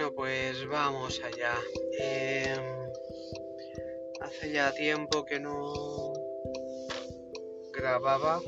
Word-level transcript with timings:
Bueno, 0.00 0.14
pues 0.14 0.66
vamos 0.66 1.20
allá. 1.22 1.54
Em, 1.98 2.90
hace 4.22 4.50
ya 4.50 4.72
tiempo 4.72 5.26
que 5.26 5.38
no 5.38 6.14
grababa 7.70 8.40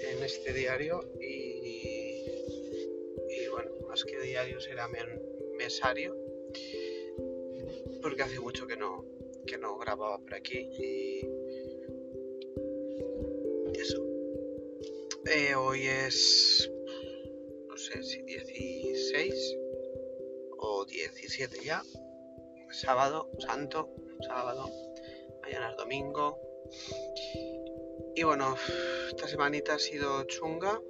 en 0.00 0.22
este 0.22 0.52
diario 0.52 1.00
y, 1.20 2.22
bueno, 3.50 3.72
más 3.88 4.04
que 4.04 4.20
diario 4.20 4.60
será 4.60 4.88
mesario 5.56 6.16
porque 8.00 8.22
hace 8.22 8.38
mucho 8.38 8.68
que 8.68 8.76
no, 8.76 9.04
que 9.48 9.58
no 9.58 9.78
grababa 9.78 10.20
por 10.20 10.32
aquí 10.32 10.70
y 10.78 11.22
eso. 13.76 14.00
Eh, 15.26 15.56
hoy 15.56 15.88
es, 15.88 16.70
no 17.66 17.76
sé 17.76 18.00
si 18.04 18.22
16 18.22 19.56
o 19.64 19.67
17 20.88 21.64
ya, 21.64 21.82
sábado, 22.70 23.30
santo, 23.38 23.94
sábado, 24.26 24.70
mañana 25.42 25.70
es 25.70 25.76
domingo. 25.76 26.40
Y 28.14 28.22
bueno, 28.24 28.56
esta 29.08 29.28
semanita 29.28 29.74
ha 29.74 29.78
sido 29.78 30.24
chunga. 30.24 30.80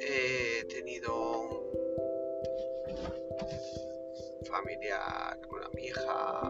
He 0.00 0.64
tenido 0.64 1.70
familia, 4.44 5.38
con 5.48 5.60
mi 5.74 5.86
hija 5.86 6.40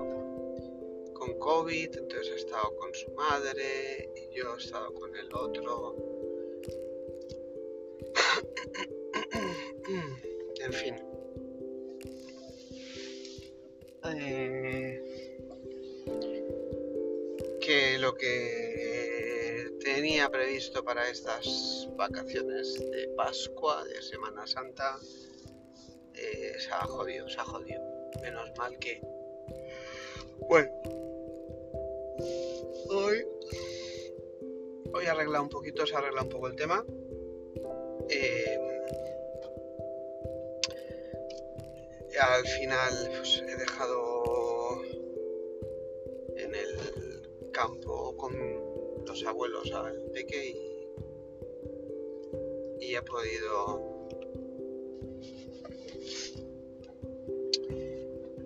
con 1.20 1.38
COVID, 1.38 1.98
entonces 1.98 2.32
he 2.32 2.36
estado 2.36 2.74
con 2.76 2.94
su 2.94 3.10
madre 3.12 4.08
y 4.16 4.34
yo 4.34 4.54
he 4.54 4.58
estado 4.58 4.94
con 4.94 5.14
el 5.14 5.28
otro. 5.34 5.96
Que 17.70 17.98
lo 17.98 18.16
que 18.16 19.70
tenía 19.84 20.28
previsto 20.28 20.82
para 20.82 21.08
estas 21.08 21.88
vacaciones 21.94 22.74
de 22.80 23.06
Pascua, 23.16 23.84
de 23.84 24.02
Semana 24.02 24.44
Santa, 24.44 24.98
eh, 26.16 26.54
se 26.58 26.72
ha 26.72 26.80
jodido, 26.80 27.28
se 27.28 27.38
ha 27.38 27.44
jodido. 27.44 27.80
Menos 28.22 28.50
mal 28.58 28.76
que... 28.80 29.00
Bueno, 30.48 30.68
hoy, 32.88 33.24
hoy 34.92 35.06
arregla 35.06 35.40
un 35.40 35.48
poquito, 35.48 35.86
se 35.86 35.94
arregla 35.94 36.22
un 36.22 36.28
poco 36.28 36.48
el 36.48 36.56
tema. 36.56 36.84
Eh, 38.08 38.58
al 42.20 42.44
final 42.48 43.12
pues, 43.16 43.44
he 43.46 43.56
dejado 43.56 44.39
campo 47.60 48.16
con 48.16 48.32
los 49.06 49.24
abuelos 49.26 49.70
al 49.72 50.00
peque 50.14 50.56
y, 52.80 52.86
y 52.86 52.94
he 52.94 53.02
podido 53.02 53.82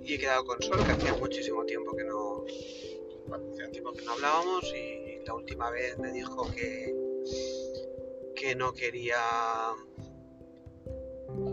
y 0.02 0.14
he 0.14 0.18
quedado 0.18 0.44
con 0.44 0.60
Sol 0.60 0.84
que 0.84 0.92
hacía 0.92 1.14
muchísimo 1.14 1.64
tiempo 1.64 1.94
que 1.94 2.02
no 2.02 2.44
hacía 3.52 3.70
tiempo 3.70 3.92
que 3.92 4.04
no 4.04 4.12
hablábamos 4.14 4.64
y 4.74 5.24
la 5.24 5.34
última 5.34 5.70
vez 5.70 5.96
me 5.98 6.10
dijo 6.10 6.50
que 6.52 6.92
que 8.34 8.56
no 8.56 8.72
quería 8.72 9.16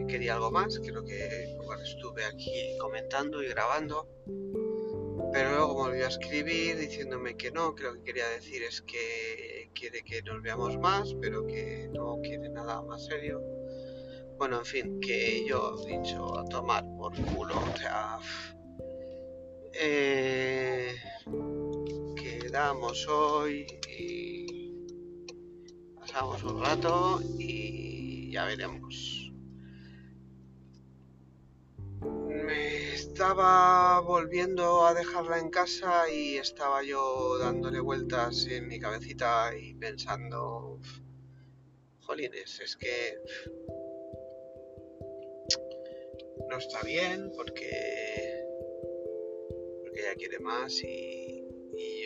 quería 0.08 0.34
algo 0.34 0.50
más, 0.52 0.80
creo 0.80 1.06
que 1.06 1.58
estuve 1.84 2.26
aquí 2.26 2.78
comentando 2.80 3.42
y 3.42 3.48
grabando, 3.48 4.08
pero 5.32 5.52
luego 5.52 5.74
volvió 5.74 6.06
a 6.06 6.10
escribir 6.10 6.78
diciéndome 6.78 7.38
que 7.38 7.52
no, 7.52 7.74
creo 7.74 7.94
que 7.94 8.04
quería 8.04 8.28
decir 8.30 8.64
es 8.64 8.82
que 8.82 9.70
quiere 9.74 10.04
que 10.04 10.22
nos 10.24 10.42
veamos 10.42 10.78
más, 10.78 11.16
pero 11.22 11.46
que 11.48 11.90
no 11.94 12.20
quiere 12.22 12.50
nada 12.50 12.82
más 12.82 13.06
serio. 13.06 13.42
Bueno, 14.38 14.60
en 14.60 14.66
fin, 14.66 15.00
que 15.00 15.46
yo 15.48 15.76
he 15.88 16.00
dicho 16.00 16.38
a 16.38 16.44
tomar 16.46 16.84
por 16.98 17.14
culo, 17.34 17.56
o 17.56 17.78
sea, 17.78 18.20
eh, 19.74 20.96
quedamos 22.16 23.08
hoy 23.08 23.68
y 23.98 24.86
pasamos 25.96 26.44
un 26.44 26.62
rato 26.62 27.22
y 27.38 28.32
ya 28.32 28.46
veremos. 28.46 29.21
Estaba 33.22 34.00
volviendo 34.00 34.84
a 34.84 34.96
dejarla 34.96 35.38
en 35.38 35.52
casa 35.52 36.10
y 36.10 36.38
estaba 36.38 36.82
yo 36.82 37.38
dándole 37.38 37.80
vueltas 37.80 38.48
en 38.48 38.68
mi 38.68 38.80
cabecita 38.80 39.56
y 39.56 39.76
pensando, 39.76 40.80
jolines, 42.00 42.60
es 42.60 42.76
que 42.76 43.22
no 46.50 46.58
está 46.58 46.82
bien 46.82 47.32
porque, 47.38 48.44
porque 49.84 50.00
ella 50.00 50.16
quiere 50.16 50.40
más 50.40 50.84
y, 50.84 51.46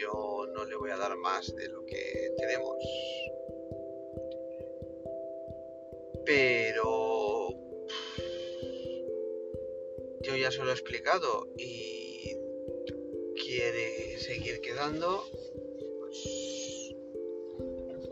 yo 0.02 0.48
no 0.54 0.66
le 0.66 0.76
voy 0.76 0.92
a 0.92 0.98
dar 0.98 1.16
más 1.16 1.56
de 1.56 1.70
lo 1.70 1.86
que 1.86 2.34
tenemos. 2.38 2.76
Pero 6.26 7.05
ya 10.36 10.52
se 10.52 10.64
lo 10.64 10.70
he 10.70 10.74
explicado 10.74 11.48
y 11.58 12.36
quiere 13.36 14.18
seguir 14.20 14.62
quedando, 14.62 15.24
pues 16.00 16.18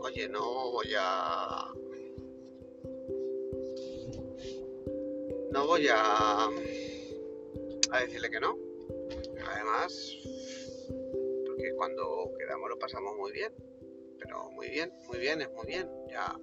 oye, 0.00 0.28
no 0.28 0.70
voy 0.70 0.92
a... 0.96 1.72
No 5.50 5.66
voy 5.68 5.86
a, 5.88 6.46
a 6.46 8.00
decirle 8.00 8.30
que 8.30 8.40
no. 8.40 8.58
Además, 9.46 10.18
porque 11.46 11.74
cuando 11.76 12.32
quedamos 12.38 12.68
lo 12.70 12.78
pasamos 12.78 13.16
muy 13.16 13.32
bien. 13.32 13.52
Pero 14.18 14.50
muy 14.50 14.68
bien, 14.68 14.92
muy 15.06 15.18
bien, 15.18 15.42
es 15.42 15.50
muy 15.52 15.66
bien. 15.66 15.88
Ya. 16.10 16.36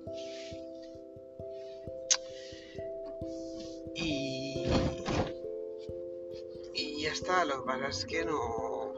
Ya 7.01 7.11
está, 7.13 7.45
lo 7.45 7.61
que 7.61 7.65
pasa 7.65 7.87
es 7.87 8.05
que 8.05 8.23
no, 8.23 8.93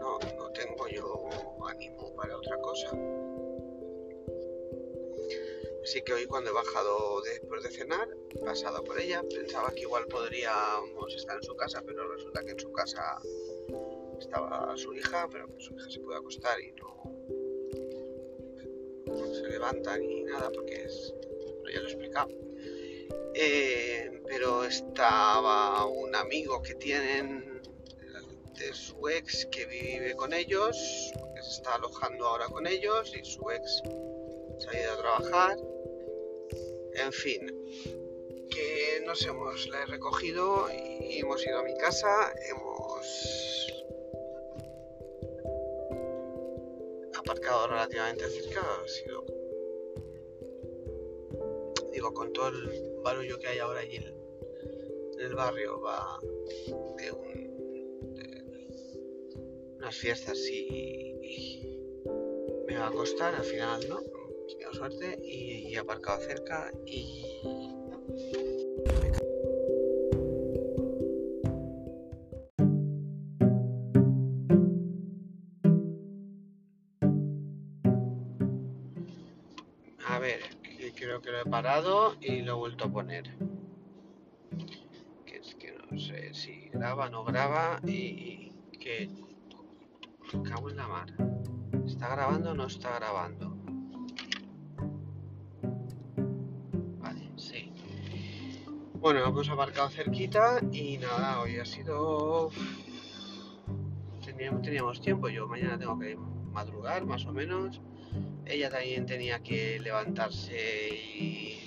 no, 0.00 0.18
no 0.18 0.52
tengo 0.52 0.88
yo 0.88 1.28
ánimo 1.68 2.12
para 2.16 2.36
otra 2.36 2.58
cosa. 2.58 2.90
Así 5.84 6.02
que 6.02 6.14
hoy 6.14 6.26
cuando 6.26 6.50
he 6.50 6.52
bajado 6.52 7.22
después 7.22 7.62
de 7.62 7.70
cenar, 7.70 8.08
he 8.30 8.38
pasado 8.40 8.82
por 8.82 8.98
ella, 8.98 9.22
pensaba 9.22 9.70
que 9.70 9.82
igual 9.82 10.04
podríamos 10.08 11.14
estar 11.14 11.36
en 11.36 11.44
su 11.44 11.54
casa, 11.54 11.80
pero 11.86 12.12
resulta 12.12 12.42
que 12.42 12.50
en 12.50 12.58
su 12.58 12.72
casa 12.72 13.20
estaba 14.18 14.76
su 14.76 14.92
hija, 14.94 15.28
pero 15.30 15.46
que 15.46 15.60
su 15.60 15.74
hija 15.74 15.88
se 15.88 16.00
puede 16.00 16.18
acostar 16.18 16.60
y 16.60 16.72
no, 16.72 16.96
se 19.32 19.48
levanta 19.48 19.96
ni 19.96 20.24
nada 20.24 20.50
porque 20.50 20.86
es, 20.86 21.14
pero 21.62 21.72
ya 21.72 21.80
lo 21.82 21.86
he 21.86 21.90
explicado. 21.92 22.45
Eh, 23.34 24.22
pero 24.26 24.64
estaba 24.64 25.84
un 25.86 26.14
amigo 26.14 26.62
que 26.62 26.74
tienen 26.74 27.60
de 28.58 28.72
su 28.72 29.08
ex 29.08 29.46
que 29.46 29.66
vive 29.66 30.14
con 30.16 30.32
ellos, 30.32 30.76
que 31.34 31.42
se 31.42 31.50
está 31.50 31.74
alojando 31.74 32.26
ahora 32.26 32.46
con 32.46 32.66
ellos 32.66 33.12
y 33.14 33.24
su 33.24 33.50
ex 33.50 33.82
se 34.58 34.68
ha 34.70 34.82
ido 34.82 34.92
a 34.92 34.96
trabajar. 34.96 35.56
En 36.94 37.12
fin, 37.12 37.46
que 38.50 39.02
nos 39.04 39.24
hemos, 39.26 39.68
la 39.68 39.82
he 39.82 39.86
recogido 39.86 40.68
y 40.72 41.18
hemos 41.18 41.46
ido 41.46 41.58
a 41.58 41.62
mi 41.62 41.76
casa, 41.76 42.32
hemos 42.48 43.66
aparcado 47.18 47.68
relativamente 47.68 48.30
cerca, 48.30 48.60
ha 48.60 48.88
sido 48.88 49.45
con 52.12 52.32
todo 52.32 52.48
el 52.48 53.00
barullo 53.02 53.38
que 53.38 53.48
hay 53.48 53.58
ahora 53.58 53.80
allí 53.80 53.96
en 53.96 54.16
el 55.18 55.34
barrio 55.34 55.80
va 55.80 56.18
de, 56.98 57.12
unas 59.76 59.96
fiestas 59.96 60.38
y, 60.50 61.62
me 62.66 62.76
va 62.78 62.88
a 62.88 62.92
costar, 62.92 63.34
al 63.34 63.44
final 63.44 63.88
no, 63.88 64.00
tengo 64.58 64.72
suerte 64.72 65.18
y, 65.22 65.74
he 65.74 65.78
aparcado 65.78 66.20
cerca 66.20 66.72
y 66.84 67.24
que 81.20 81.30
lo 81.30 81.40
he 81.40 81.44
parado 81.44 82.16
y 82.20 82.42
lo 82.42 82.52
he 82.52 82.56
vuelto 82.56 82.84
a 82.84 82.88
poner. 82.88 83.36
Que 85.24 85.38
es 85.38 85.54
que 85.54 85.76
no 85.90 85.98
sé 85.98 86.34
si 86.34 86.68
graba, 86.70 87.08
no 87.08 87.24
graba 87.24 87.80
y 87.84 88.52
que 88.78 89.10
cago 90.44 90.70
en 90.70 90.76
la 90.76 90.88
mar. 90.88 91.12
¿Está 91.86 92.08
grabando 92.08 92.50
o 92.50 92.54
no 92.54 92.66
está 92.66 92.96
grabando? 92.96 93.56
Vale, 96.98 97.30
sí. 97.36 97.72
Bueno, 98.94 99.24
hemos 99.24 99.48
aparcado 99.48 99.88
cerquita 99.90 100.60
y 100.72 100.98
nada, 100.98 101.40
hoy 101.40 101.58
ha 101.58 101.64
sido... 101.64 102.50
Teníamos, 104.24 104.62
teníamos 104.62 105.00
tiempo, 105.00 105.28
yo 105.28 105.46
mañana 105.46 105.78
tengo 105.78 105.98
que 105.98 106.16
madrugar 106.16 107.06
más 107.06 107.24
o 107.26 107.32
menos. 107.32 107.80
Ella 108.46 108.70
también 108.70 109.06
tenía 109.06 109.42
que 109.42 109.80
levantarse 109.80 110.94
y... 110.94 111.58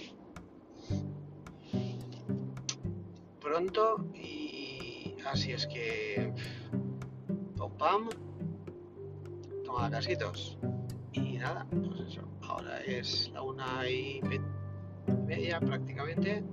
pronto 3.42 4.06
y 4.14 5.16
así 5.26 5.52
es 5.52 5.68
que... 5.68 6.34
Pam, 7.58 7.72
pam, 7.78 8.10
toma 9.66 9.90
casitos. 9.92 10.58
Y 11.12 11.38
nada, 11.38 11.68
pues 11.70 12.00
eso. 12.12 12.22
Ahora 12.42 12.80
es 12.82 13.30
la 13.34 13.42
una 13.42 13.90
y 13.90 14.22
media 15.28 15.60
prácticamente 15.60 16.44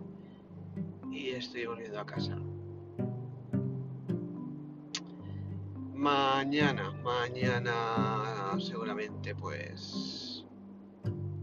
y 1.10 1.30
estoy 1.30 1.66
volviendo 1.66 2.00
a 2.00 2.06
casa. 2.06 2.36
Mañana, 6.06 6.92
mañana 7.02 8.56
seguramente 8.60 9.34
pues 9.34 10.44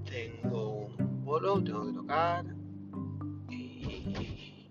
tengo 0.09 0.87
un 0.97 1.25
bolo, 1.25 1.61
tengo 1.61 1.85
que 1.85 1.91
tocar 1.91 2.45
y, 3.49 4.69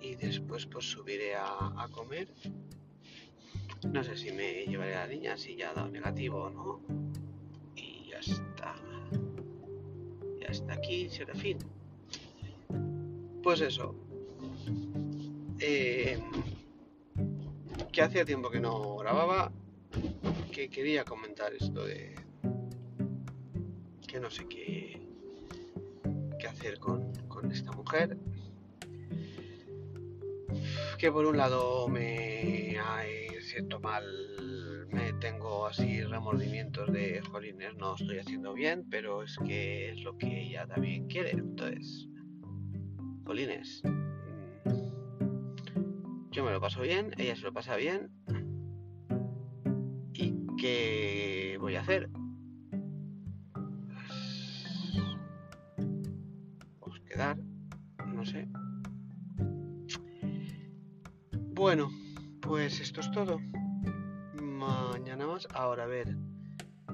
y 0.00 0.14
después 0.14 0.66
pues 0.66 0.88
subiré 0.88 1.34
a, 1.34 1.72
a 1.76 1.88
comer 1.88 2.28
no 3.92 4.04
sé 4.04 4.16
si 4.16 4.30
me 4.30 4.66
llevaré 4.66 4.94
a 4.94 5.06
la 5.06 5.12
niña, 5.12 5.36
si 5.36 5.56
ya 5.56 5.70
ha 5.70 5.74
dado 5.74 5.88
negativo 5.88 6.44
o 6.44 6.50
no. 6.50 6.80
Y 7.74 8.08
ya 8.08 8.18
está. 8.18 8.76
Ya 10.40 10.46
está 10.46 10.74
aquí, 10.74 11.08
fin. 11.34 11.58
Pues 13.42 13.60
eso. 13.62 13.96
Eh, 15.58 16.20
que 17.94 18.02
hacía 18.02 18.24
tiempo 18.24 18.50
que 18.50 18.60
no 18.60 18.96
grababa. 18.96 19.52
Que 20.52 20.68
quería 20.68 21.04
comentar 21.04 21.54
esto 21.54 21.84
de. 21.84 22.14
Que 24.06 24.18
no 24.20 24.30
sé 24.30 24.46
qué. 24.48 25.00
qué 26.38 26.46
hacer 26.46 26.78
con, 26.78 27.12
con 27.28 27.50
esta 27.52 27.70
mujer. 27.72 28.18
Que 30.98 31.10
por 31.12 31.26
un 31.26 31.36
lado 31.36 31.88
me 31.88 32.54
siento 33.54 33.78
mal, 33.78 34.04
me 34.90 35.12
tengo 35.14 35.66
así 35.66 36.02
remordimientos 36.02 36.92
de 36.92 37.20
jolines, 37.20 37.76
no 37.76 37.94
estoy 37.94 38.18
haciendo 38.18 38.52
bien, 38.52 38.84
pero 38.90 39.22
es 39.22 39.36
que 39.46 39.90
es 39.90 40.02
lo 40.02 40.16
que 40.18 40.42
ella 40.42 40.66
también 40.66 41.06
quiere. 41.06 41.30
Entonces, 41.30 42.08
jolines, 43.24 43.82
yo 46.34 46.44
me 46.44 46.50
lo 46.50 46.60
paso 46.60 46.82
bien, 46.82 47.14
ella 47.16 47.36
se 47.36 47.42
lo 47.42 47.52
pasa 47.52 47.76
bien. 47.76 48.10
¿Y 50.12 50.46
qué 50.58 51.56
voy 51.60 51.76
a 51.76 51.80
hacer? 51.80 52.10
Pues 56.80 57.00
quedar, 57.08 57.38
no 58.06 58.24
sé. 58.24 58.48
Bueno. 61.54 61.88
Pues 62.46 62.78
esto 62.78 63.00
es 63.00 63.10
todo. 63.10 63.38
Mañana 64.42 65.26
más. 65.26 65.48
Ahora 65.54 65.84
a 65.84 65.86
ver 65.86 66.14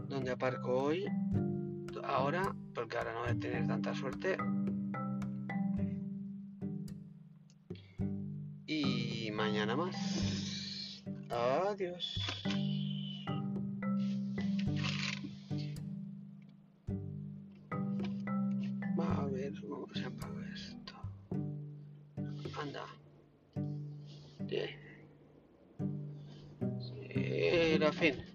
dónde 0.07 0.31
aparco 0.31 0.85
hoy. 0.85 1.05
Ahora, 2.05 2.55
porque 2.73 2.97
ahora 2.97 3.13
no 3.13 3.21
voy 3.23 3.31
a 3.31 3.41
tener 3.41 3.67
tanta 3.67 3.93
suerte. 3.95 4.37
Mañana 9.51 9.75
más. 9.75 11.03
Adiós. 11.29 12.21
A 18.99 19.25
ver 19.27 19.53
cómo 19.61 19.87
se 19.93 20.05
apaga 20.05 20.55
esto. 20.55 20.93
Anda. 22.61 22.87
Bien. 24.47 24.71
Serafín. 26.81 28.30